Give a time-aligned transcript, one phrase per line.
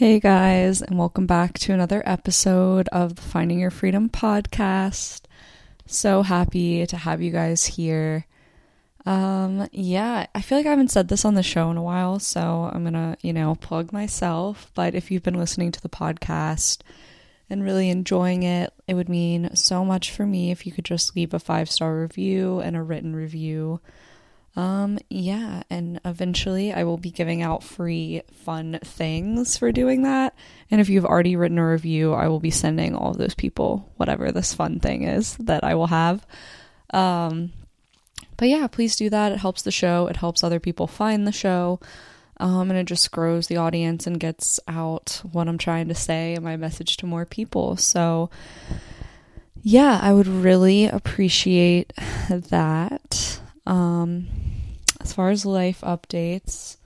[0.00, 5.24] Hey guys, and welcome back to another episode of the Finding Your Freedom podcast.
[5.84, 8.24] So happy to have you guys here.
[9.04, 12.18] Um, yeah, I feel like I haven't said this on the show in a while,
[12.18, 14.70] so I'm gonna, you know, plug myself.
[14.74, 16.80] But if you've been listening to the podcast
[17.50, 21.14] and really enjoying it, it would mean so much for me if you could just
[21.14, 23.82] leave a five star review and a written review
[24.56, 30.34] um, yeah, and eventually I will be giving out free fun things for doing that.
[30.70, 33.92] And if you've already written a review, I will be sending all of those people
[33.96, 36.26] whatever this fun thing is that I will have.
[36.92, 37.52] Um,
[38.36, 39.32] but yeah, please do that.
[39.32, 41.78] It helps the show, it helps other people find the show.
[42.38, 46.34] Um, and it just grows the audience and gets out what I'm trying to say
[46.34, 47.76] and my message to more people.
[47.76, 48.30] So,
[49.62, 51.92] yeah, I would really appreciate
[52.30, 53.39] that.
[53.66, 54.28] Um,
[55.00, 56.76] as far as life updates,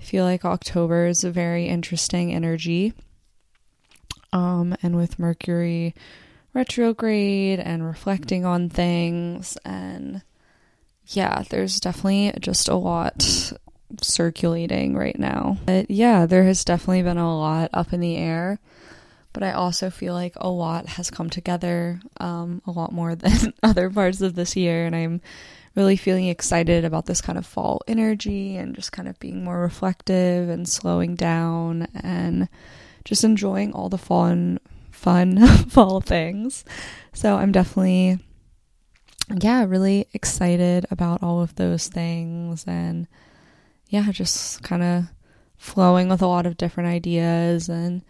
[0.00, 2.92] I feel like October is a very interesting energy.
[4.32, 5.94] Um, and with Mercury
[6.52, 10.22] retrograde and reflecting on things, and
[11.06, 13.52] yeah, there's definitely just a lot
[14.02, 15.58] circulating right now.
[15.64, 18.58] But yeah, there has definitely been a lot up in the air
[19.36, 23.52] but I also feel like a lot has come together, um, a lot more than
[23.62, 25.20] other parts of this year, and I'm
[25.76, 29.60] really feeling excited about this kind of fall energy and just kind of being more
[29.60, 32.48] reflective and slowing down and
[33.04, 34.58] just enjoying all the fun
[34.90, 36.64] fun fall things.
[37.12, 38.18] So I'm definitely
[39.40, 43.06] yeah, really excited about all of those things and
[43.88, 45.04] yeah, just kind of
[45.58, 48.02] flowing with a lot of different ideas and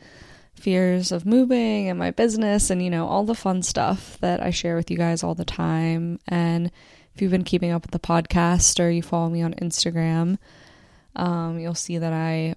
[0.54, 4.50] fears of moving and my business and you know all the fun stuff that I
[4.50, 6.70] share with you guys all the time and
[7.16, 10.37] if you've been keeping up with the podcast or you follow me on Instagram,
[11.15, 12.56] um, you'll see that I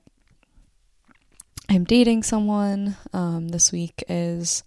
[1.70, 2.98] I'm dating someone.
[3.14, 4.64] Um, this week is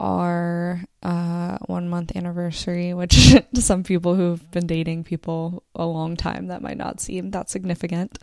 [0.00, 6.16] our uh, one month anniversary, which to some people who've been dating people a long
[6.16, 8.18] time, that might not seem that significant.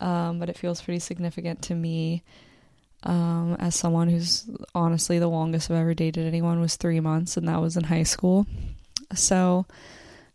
[0.00, 2.22] Um, but it feels pretty significant to me
[3.02, 7.46] um, as someone who's honestly the longest I've ever dated anyone was three months, and
[7.48, 8.46] that was in high school.
[9.14, 9.66] So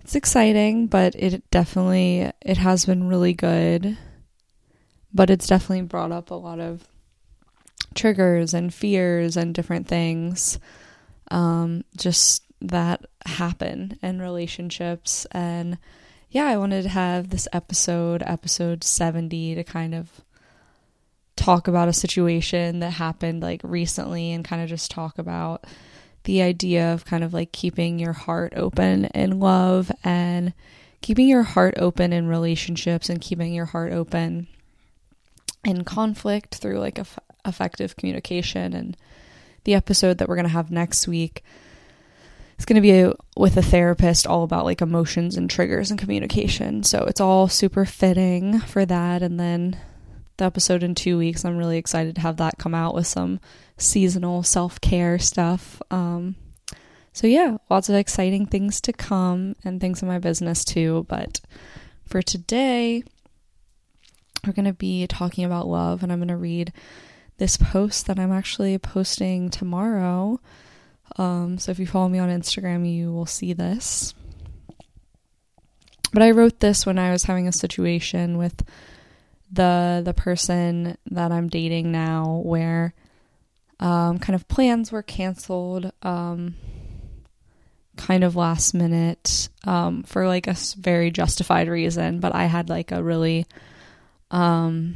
[0.03, 3.97] it's exciting, but it definitely it has been really good.
[5.13, 6.87] But it's definitely brought up a lot of
[7.93, 10.57] triggers and fears and different things
[11.29, 15.77] um, just that happen in relationships and
[16.31, 20.21] yeah, I wanted to have this episode, episode 70, to kind of
[21.35, 25.65] talk about a situation that happened like recently and kind of just talk about
[26.23, 30.53] the idea of kind of like keeping your heart open in love and
[31.01, 34.47] keeping your heart open in relationships and keeping your heart open
[35.65, 36.99] in conflict through like
[37.45, 38.97] effective communication and
[39.63, 41.43] the episode that we're going to have next week
[42.57, 45.99] is going to be a, with a therapist all about like emotions and triggers and
[45.99, 49.77] communication so it's all super fitting for that and then
[50.41, 51.45] the episode in two weeks.
[51.45, 53.39] I'm really excited to have that come out with some
[53.81, 55.81] seasonal self care stuff.
[55.91, 56.35] Um,
[57.13, 61.05] so, yeah, lots of exciting things to come and things in my business too.
[61.09, 61.41] But
[62.05, 63.03] for today,
[64.45, 66.71] we're going to be talking about love, and I'm going to read
[67.37, 70.39] this post that I'm actually posting tomorrow.
[71.17, 74.13] Um, so, if you follow me on Instagram, you will see this.
[76.13, 78.63] But I wrote this when I was having a situation with
[79.51, 82.93] the the person that I'm dating now where
[83.81, 86.55] um, kind of plans were canceled um,
[87.97, 92.91] kind of last minute um, for like a very justified reason but I had like
[92.91, 93.45] a really
[94.29, 94.95] um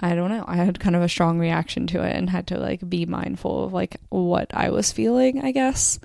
[0.00, 2.58] I don't know I had kind of a strong reaction to it and had to
[2.58, 5.98] like be mindful of like what I was feeling I guess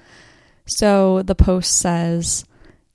[0.65, 2.45] so the post says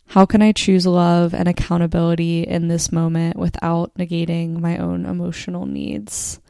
[0.08, 5.66] how can I choose love and accountability in this moment without negating my own emotional
[5.66, 6.40] needs?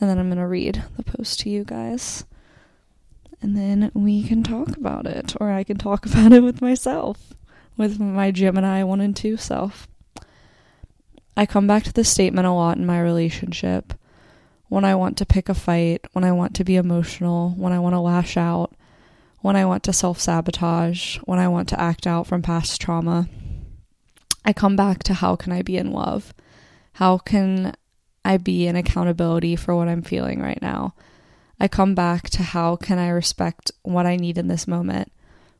[0.00, 2.24] And then I'm going to read the post to you guys.
[3.40, 7.34] And then we can talk about it, or I can talk about it with myself,
[7.76, 9.88] with my Gemini 1 and 2 self.
[11.36, 13.92] I come back to this statement a lot in my relationship.
[14.68, 17.78] When I want to pick a fight, when I want to be emotional, when I
[17.78, 18.74] want to lash out,
[19.42, 23.28] when I want to self sabotage, when I want to act out from past trauma.
[24.44, 26.32] I come back to how can I be in love?
[26.94, 27.74] How can
[28.26, 30.94] I be in accountability for what I'm feeling right now?
[31.60, 35.12] I come back to how can I respect what I need in this moment,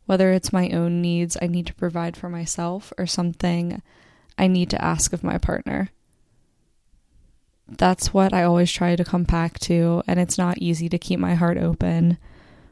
[0.07, 3.81] whether it's my own needs I need to provide for myself or something
[4.37, 5.91] I need to ask of my partner.
[7.69, 10.03] that's what I always try to come back to.
[10.07, 12.19] And it's not easy to keep my heart open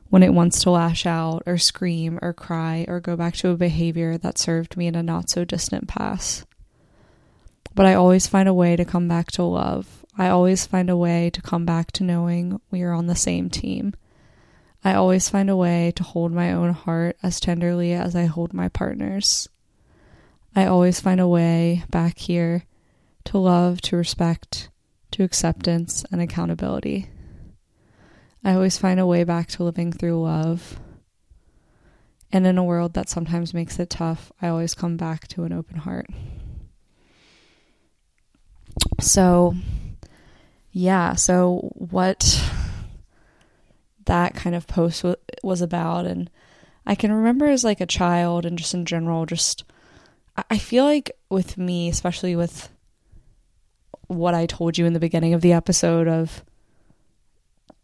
[0.08, 3.56] when it wants to lash out or scream or cry or go back to a
[3.56, 6.44] behavior that served me in a not so distant past.
[7.74, 10.04] But I always find a way to come back to love.
[10.16, 13.50] I always find a way to come back to knowing we are on the same
[13.50, 13.94] team.
[14.84, 18.52] I always find a way to hold my own heart as tenderly as I hold
[18.52, 19.48] my partner's.
[20.54, 22.64] I always find a way back here
[23.24, 24.68] to love, to respect,
[25.12, 27.08] to acceptance and accountability.
[28.44, 30.78] I always find a way back to living through love.
[32.30, 35.52] And in a world that sometimes makes it tough, I always come back to an
[35.52, 36.06] open heart.
[39.00, 39.54] So,
[40.72, 42.42] yeah, so what
[44.06, 46.30] that kind of post w- was about, and
[46.86, 49.64] I can remember as like a child and just in general, just
[50.50, 52.68] I feel like with me, especially with
[54.08, 56.44] what I told you in the beginning of the episode of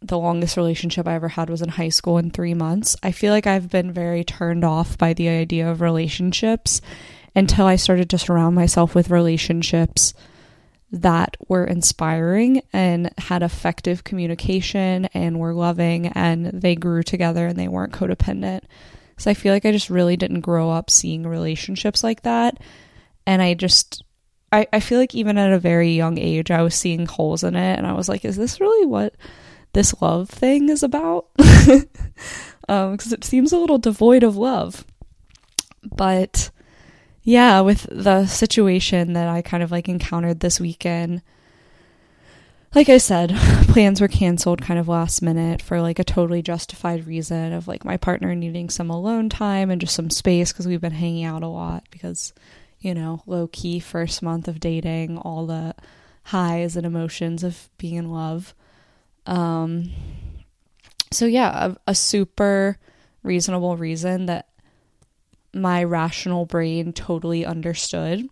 [0.01, 2.95] the longest relationship I ever had was in high school in three months.
[3.03, 6.81] I feel like I've been very turned off by the idea of relationships
[7.35, 10.13] until I started to surround myself with relationships
[10.91, 17.57] that were inspiring and had effective communication and were loving and they grew together and
[17.57, 18.61] they weren't codependent.
[19.17, 22.59] So I feel like I just really didn't grow up seeing relationships like that.
[23.25, 24.03] And I just,
[24.51, 27.55] I, I feel like even at a very young age, I was seeing holes in
[27.55, 27.77] it.
[27.77, 29.15] And I was like, is this really what
[29.73, 31.27] this love thing is about?
[31.37, 31.85] Because
[32.67, 34.85] um, it seems a little devoid of love.
[35.83, 36.49] But
[37.23, 41.21] yeah, with the situation that I kind of like encountered this weekend,
[42.73, 43.29] like I said,
[43.67, 47.85] plans were canceled kind of last minute for like a totally justified reason of like
[47.85, 51.43] my partner needing some alone time and just some space because we've been hanging out
[51.43, 52.33] a lot because,
[52.79, 55.75] you know, low key first month of dating, all the
[56.23, 58.55] highs and emotions of being in love.
[59.25, 59.91] Um,
[61.11, 62.77] so yeah, a, a super
[63.21, 64.47] reasonable reason that
[65.53, 68.27] my rational brain totally understood.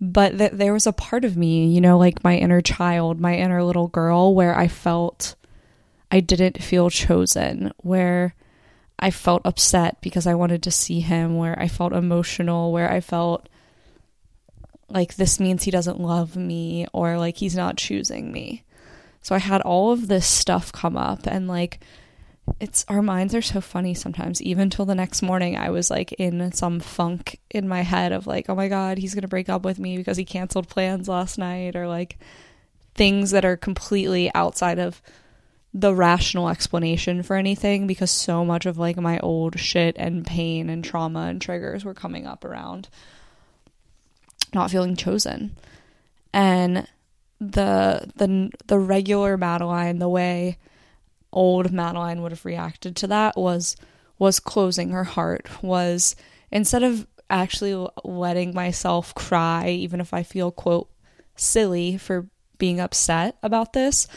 [0.00, 3.36] But th- there was a part of me, you know, like my inner child, my
[3.36, 5.34] inner little girl, where I felt
[6.10, 8.34] I didn't feel chosen, where
[8.98, 13.00] I felt upset because I wanted to see him, where I felt emotional, where I
[13.00, 13.48] felt
[14.88, 18.64] like this means he doesn't love me or like he's not choosing me.
[19.22, 21.80] So I had all of this stuff come up and like
[22.58, 24.42] it's our minds are so funny sometimes.
[24.42, 28.26] Even till the next morning, I was like in some funk in my head of
[28.26, 31.08] like, oh my God, he's going to break up with me because he canceled plans
[31.08, 32.18] last night, or like
[32.94, 35.00] things that are completely outside of
[35.72, 40.68] the rational explanation for anything because so much of like my old shit and pain
[40.68, 42.88] and trauma and triggers were coming up around
[44.52, 45.56] not feeling chosen.
[46.32, 46.86] And
[47.40, 50.58] the the the regular Madeline, the way
[51.32, 53.76] old Madeline would have reacted to that was
[54.18, 56.16] was closing her heart was
[56.50, 60.90] instead of actually letting myself cry even if I feel quote
[61.36, 62.26] silly for
[62.58, 64.08] being upset about this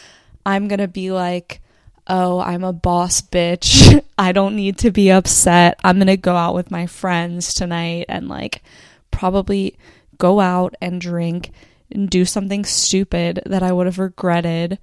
[0.46, 1.62] I'm going to be like
[2.08, 4.04] oh I'm a boss bitch.
[4.18, 5.80] I don't need to be upset.
[5.84, 8.64] I'm going to go out with my friends tonight and like
[9.12, 9.78] probably
[10.18, 11.52] go out and drink
[11.92, 14.80] and do something stupid that I would have regretted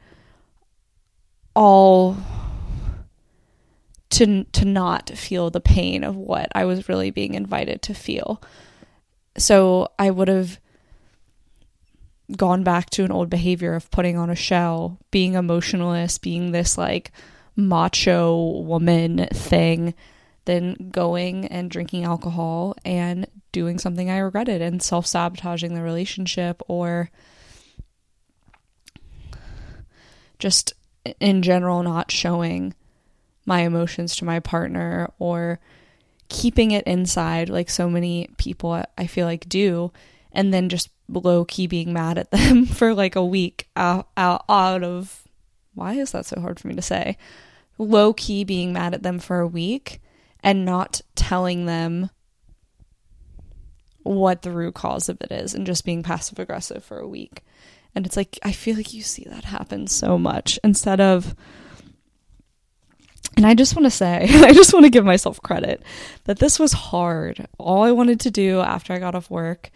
[1.54, 2.16] all
[4.10, 8.42] to to not feel the pain of what I was really being invited to feel.
[9.38, 10.58] So I would have
[12.36, 16.76] gone back to an old behavior of putting on a show, being emotionless, being this
[16.76, 17.12] like
[17.56, 19.94] macho woman thing,
[20.44, 26.62] then going and drinking alcohol and doing something I regretted and self sabotaging the relationship
[26.68, 27.10] or
[30.38, 30.72] just
[31.18, 32.74] in general not showing
[33.46, 35.58] my emotions to my partner or
[36.28, 39.92] keeping it inside like so many people I feel like do
[40.32, 44.44] and then just low key being mad at them for like a week out, out,
[44.48, 45.24] out of
[45.74, 47.16] why is that so hard for me to say?
[47.78, 50.00] Low key being mad at them for a week
[50.42, 52.10] and not telling them
[54.02, 57.42] what the root cause of it is and just being passive aggressive for a week
[57.94, 61.34] and it's like, I feel like you see that happen so much instead of.
[63.36, 65.82] And I just want to say, I just want to give myself credit
[66.24, 67.46] that this was hard.
[67.58, 69.70] All I wanted to do after I got off work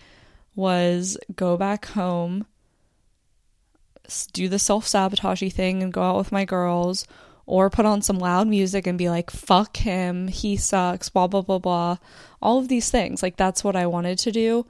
[0.55, 2.47] was go back home,
[4.33, 7.07] do the self sabotagey thing, and go out with my girls,
[7.47, 11.43] or put on some loud music and be like, fuck him, he sucks, blah, blah,
[11.43, 11.97] blah, blah.
[12.41, 13.23] All of these things.
[13.23, 14.67] Like, that's what I wanted to do.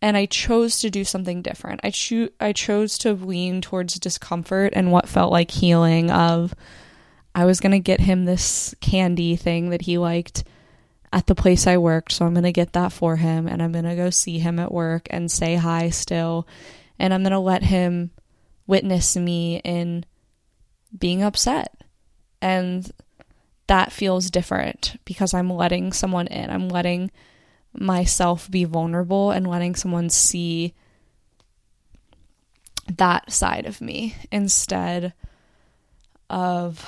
[0.00, 1.80] And I chose to do something different.
[1.82, 6.54] I cho- I chose to lean towards discomfort and what felt like healing of
[7.34, 10.44] I was going to get him this candy thing that he liked
[11.12, 13.72] at the place I worked, so I'm going to get that for him and I'm
[13.72, 16.46] going to go see him at work and say hi still
[16.98, 18.10] and I'm going to let him
[18.66, 20.04] witness me in
[20.96, 21.74] being upset.
[22.40, 22.90] And
[23.66, 26.50] that feels different because I'm letting someone in.
[26.50, 27.10] I'm letting
[27.72, 30.74] myself be vulnerable and letting someone see
[32.96, 35.12] that side of me instead
[36.30, 36.84] of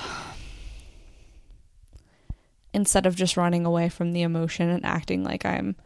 [2.73, 5.77] instead of just running away from the emotion and acting like I'm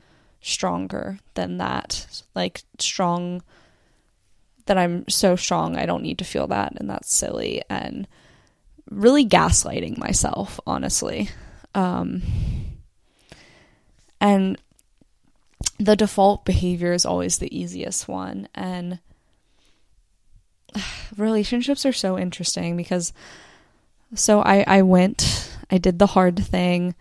[0.41, 3.43] stronger than that like strong
[4.67, 8.07] that I'm so strong I don't need to feel that and that's silly and
[8.91, 11.31] really gaslighting myself honestly.
[11.75, 12.23] Um
[14.21, 14.59] and
[15.79, 18.99] the default behavior is always the easiest one and
[21.17, 23.13] relationships are so interesting because
[24.15, 26.95] so I I went I did the hard thing.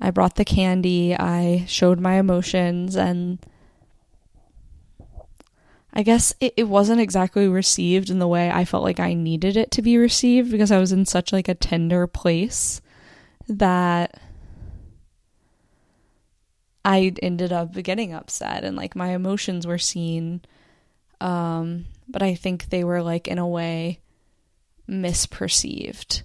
[0.00, 1.14] I brought the candy.
[1.14, 3.38] I showed my emotions and
[5.92, 9.56] I guess it, it wasn't exactly received in the way I felt like I needed
[9.56, 12.82] it to be received because I was in such like a tender place
[13.48, 14.20] that
[16.86, 20.40] I ended up getting upset and like my emotions were seen.
[21.20, 23.98] Um, but I think they were like in a way
[24.88, 26.22] misperceived.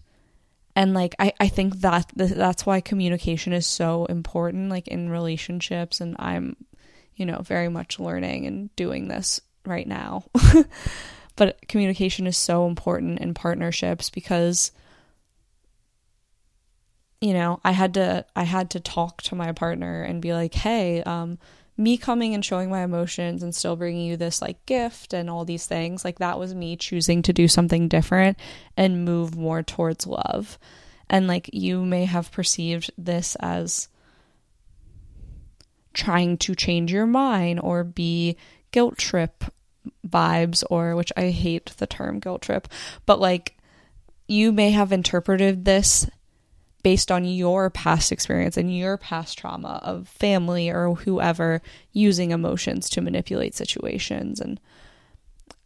[0.76, 6.00] And like I, I think that that's why communication is so important like in relationships
[6.00, 6.56] and I'm
[7.16, 10.26] you know very much learning and doing this right now.
[11.36, 14.72] but communication is so important in partnerships because
[17.22, 20.56] you know, I had to I had to talk to my partner and be like,
[20.56, 21.38] "Hey, um
[21.78, 25.46] me coming and showing my emotions and still bringing you this like gift and all
[25.46, 28.38] these things, like that was me choosing to do something different
[28.76, 30.58] and move more towards love."
[31.10, 33.88] And like you may have perceived this as
[35.94, 38.38] trying to change your mind or be
[38.72, 39.44] guilt trip
[40.08, 42.68] vibes or which I hate the term guilt trip,
[43.06, 43.58] but like
[44.28, 46.10] you may have interpreted this
[46.84, 51.62] based on your past experience and your past trauma of family or whoever
[51.92, 54.40] using emotions to manipulate situations.
[54.40, 54.60] And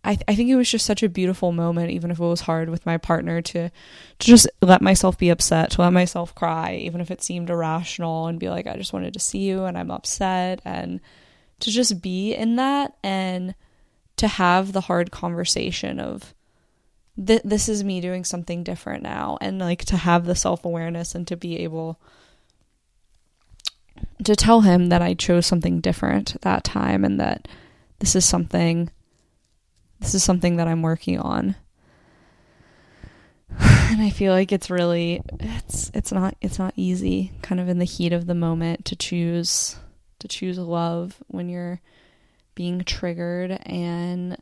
[0.03, 2.41] I, th- I think it was just such a beautiful moment even if it was
[2.41, 3.72] hard with my partner to to
[4.19, 8.39] just let myself be upset to let myself cry even if it seemed irrational and
[8.39, 10.62] be like I just wanted to see you and I'm upset.
[10.63, 11.01] And
[11.62, 13.55] to just be in that and
[14.17, 16.34] to have the hard conversation of
[17.24, 21.27] th- this is me doing something different now and like to have the self-awareness and
[21.27, 22.00] to be able
[24.24, 27.48] to tell him that I chose something different that time and that
[28.00, 28.89] this is something
[30.00, 31.55] this is something that I'm working on.
[33.88, 37.77] And I feel like it's really it's it's not it's not easy kind of in
[37.77, 39.77] the heat of the moment to choose
[40.19, 41.79] to choose love when you're
[42.55, 44.38] being triggered and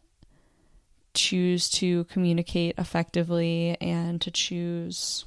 [1.24, 5.24] choose to communicate effectively and to choose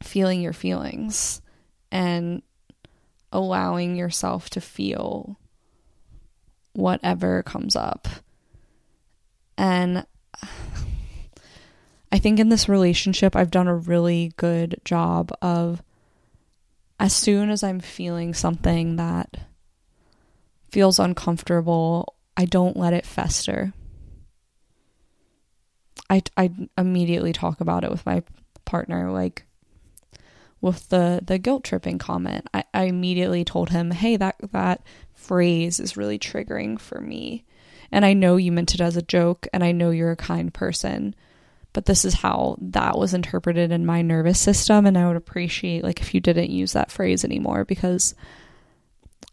[0.00, 1.42] feeling your feelings
[1.90, 2.42] and
[3.32, 5.38] allowing yourself to feel
[6.74, 8.06] whatever comes up.
[9.58, 10.06] And
[12.12, 15.82] I think in this relationship, I've done a really good job of
[17.00, 19.36] as soon as I'm feeling something that
[20.70, 23.72] feels uncomfortable I don't let it fester.
[26.08, 28.22] I, I immediately talk about it with my
[28.64, 29.44] partner, like
[30.60, 32.46] with the, the guilt tripping comment.
[32.54, 34.82] I, I immediately told him, hey, that, that
[35.14, 37.44] phrase is really triggering for me.
[37.90, 40.52] And I know you meant it as a joke, and I know you're a kind
[40.54, 41.14] person,
[41.74, 44.86] but this is how that was interpreted in my nervous system.
[44.86, 48.14] And I would appreciate, like, if you didn't use that phrase anymore because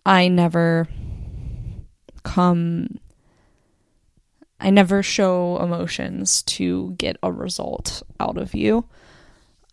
[0.05, 0.87] I never
[2.29, 2.99] come
[4.59, 8.85] I never show emotions to get a result out of you.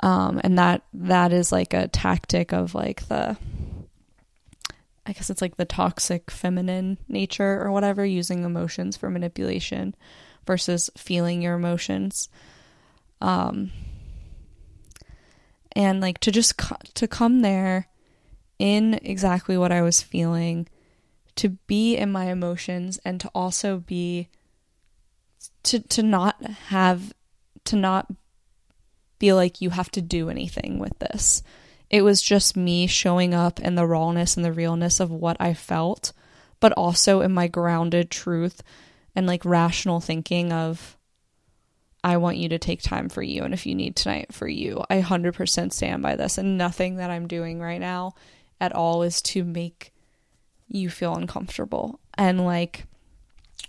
[0.00, 3.36] Um, and that that is like a tactic of like the
[5.04, 9.94] I guess it's like the toxic feminine nature or whatever, using emotions for manipulation
[10.46, 12.28] versus feeling your emotions.
[13.20, 13.70] Um,
[15.72, 17.88] and like to just co- to come there
[18.58, 20.68] in exactly what I was feeling
[21.36, 24.28] to be in my emotions and to also be
[25.62, 27.12] to to not have
[27.64, 28.10] to not
[29.18, 31.42] feel like you have to do anything with this.
[31.88, 35.54] It was just me showing up in the rawness and the realness of what I
[35.54, 36.12] felt
[36.60, 38.62] but also in my grounded truth
[39.14, 40.96] and like rational thinking of
[42.02, 44.84] I want you to take time for you and if you need tonight for you.
[44.88, 48.14] I 100% stand by this and nothing that I'm doing right now
[48.60, 49.92] at all is to make
[50.68, 52.00] you feel uncomfortable.
[52.14, 52.86] And like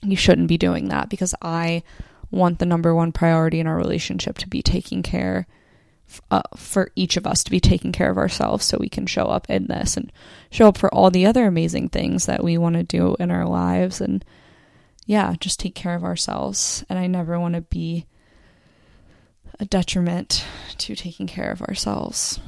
[0.01, 1.83] you shouldn't be doing that because I
[2.29, 5.47] want the number one priority in our relationship to be taking care
[6.31, 9.25] uh, for each of us to be taking care of ourselves so we can show
[9.25, 10.11] up in this and
[10.49, 13.45] show up for all the other amazing things that we want to do in our
[13.45, 13.99] lives.
[13.99, 14.23] And
[15.05, 16.85] yeah just take care of ourselves.
[16.89, 18.05] And i never want to be
[19.59, 20.45] a detriment
[20.77, 22.39] to taking care of ourselves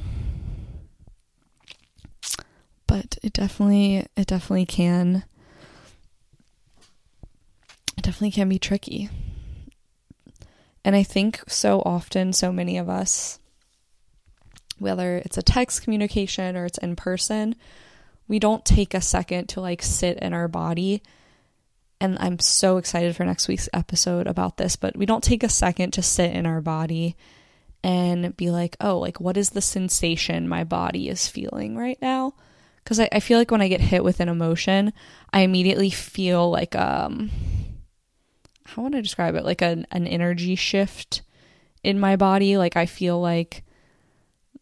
[2.90, 5.22] but it definitely it definitely can
[7.96, 9.08] it definitely can be tricky
[10.84, 13.38] and I think so often, so many of us,
[14.78, 17.54] whether it's a text communication or it's in person,
[18.28, 21.02] we don't take a second to like sit in our body.
[22.00, 25.50] And I'm so excited for next week's episode about this, but we don't take a
[25.50, 27.14] second to sit in our body
[27.84, 32.32] and be like, oh, like what is the sensation my body is feeling right now?
[32.82, 34.92] Because I, I feel like when I get hit with an emotion,
[35.32, 37.30] I immediately feel like um
[38.66, 39.44] how would I describe it?
[39.44, 41.22] Like an an energy shift
[41.82, 42.56] in my body.
[42.56, 43.64] Like I feel like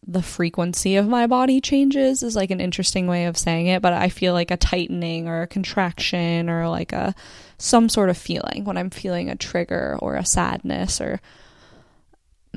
[0.05, 3.93] the frequency of my body changes is like an interesting way of saying it, but
[3.93, 7.13] I feel like a tightening or a contraction or like a
[7.57, 11.19] some sort of feeling when I'm feeling a trigger or a sadness or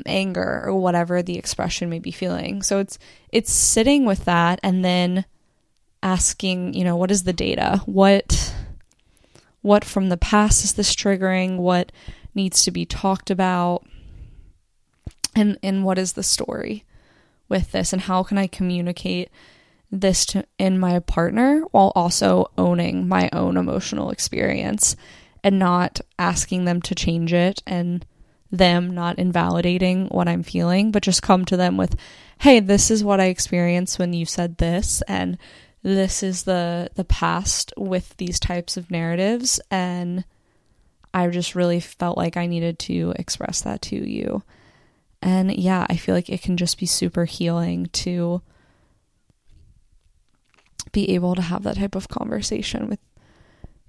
[0.06, 2.62] anger or whatever the expression may be feeling.
[2.62, 2.98] So it's
[3.30, 5.26] it's sitting with that and then
[6.02, 7.82] asking, you know, what is the data?
[7.86, 8.54] What
[9.62, 11.56] what from the past is this triggering?
[11.56, 11.92] What
[12.34, 13.84] needs to be talked about?
[15.34, 16.84] And and what is the story
[17.48, 19.30] with this and how can I communicate
[19.90, 24.96] this to in my partner while also owning my own emotional experience
[25.44, 28.06] and not asking them to change it and
[28.50, 31.96] them not invalidating what I'm feeling, but just come to them with,
[32.38, 35.38] hey, this is what I experienced when you said this, and
[35.82, 40.24] this is the the past with these types of narratives and
[41.14, 44.42] I just really felt like I needed to express that to you.
[45.20, 48.42] And yeah, I feel like it can just be super healing to
[50.90, 52.98] be able to have that type of conversation with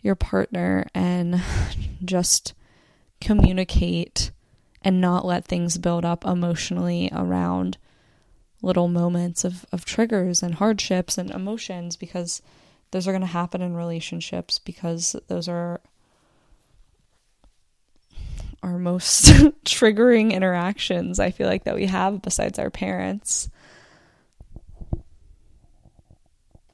[0.02, 1.42] your partner and
[2.06, 2.54] just
[3.22, 4.32] communicate
[4.82, 7.78] and not let things build up emotionally around
[8.64, 12.42] little moments of, of triggers and hardships and emotions because
[12.92, 15.82] those are going to happen in relationships because those are
[18.64, 19.26] our most
[19.66, 23.50] triggering interactions I feel like that we have besides our parents.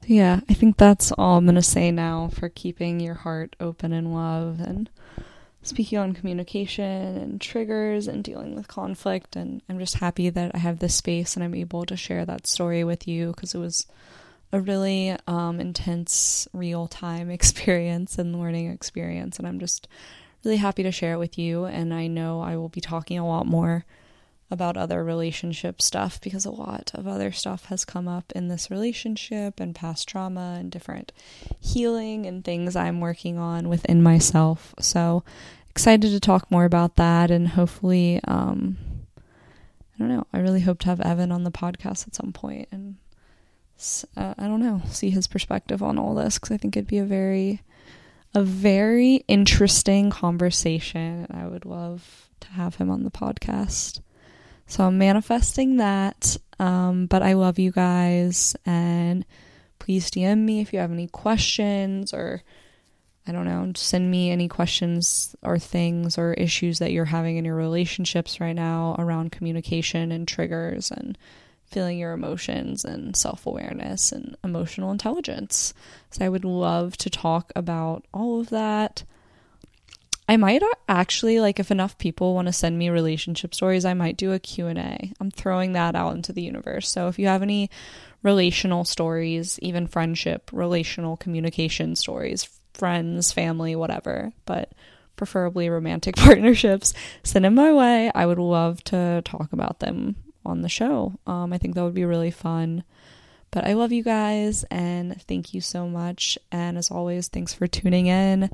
[0.06, 3.92] Yeah, I think that's all I'm going to say now for keeping your heart open
[3.92, 4.88] in love and
[5.70, 9.36] speaking on communication and triggers and dealing with conflict.
[9.36, 12.46] And I'm just happy that I have this space and I'm able to share that
[12.46, 13.86] story with you because it was
[14.52, 19.38] a really um, intense, real time experience and learning experience.
[19.38, 19.88] And I'm just
[20.44, 21.64] really happy to share it with you.
[21.64, 23.86] And I know I will be talking a lot more
[24.50, 28.70] about other relationship stuff because a lot of other stuff has come up in this
[28.70, 31.12] relationship and past trauma and different
[31.60, 34.74] healing and things I'm working on within myself.
[34.80, 35.22] So
[35.70, 38.76] excited to talk more about that and hopefully um
[39.16, 40.26] I don't know.
[40.32, 42.96] I really hope to have Evan on the podcast at some point and
[44.16, 46.98] uh, I don't know, see his perspective on all this cuz I think it'd be
[46.98, 47.62] a very
[48.34, 51.26] a very interesting conversation.
[51.30, 54.00] I would love to have him on the podcast.
[54.66, 56.36] So I'm manifesting that.
[56.58, 59.24] Um, but I love you guys and
[59.78, 62.42] please DM me if you have any questions or
[63.30, 67.44] I don't know, send me any questions or things or issues that you're having in
[67.44, 71.16] your relationships right now around communication and triggers and
[71.64, 75.72] feeling your emotions and self awareness and emotional intelligence.
[76.10, 79.04] So I would love to talk about all of that.
[80.28, 84.16] I might actually like if enough people want to send me relationship stories, I might
[84.16, 85.12] do a Q&A.
[85.20, 86.88] I'm throwing that out into the universe.
[86.88, 87.70] So if you have any
[88.24, 94.72] relational stories, even friendship, relational communication stories, friends, family, whatever, but
[95.16, 98.10] preferably romantic partnerships, send them my way.
[98.14, 101.18] I would love to talk about them on the show.
[101.26, 102.84] Um, I think that would be really fun.
[103.50, 106.38] But I love you guys and thank you so much.
[106.52, 108.48] And as always, thanks for tuning in.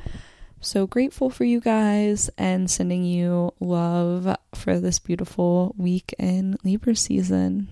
[0.61, 6.97] So grateful for you guys and sending you love for this beautiful week in Libra
[6.97, 7.69] season.